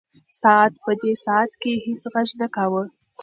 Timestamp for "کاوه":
2.55-2.83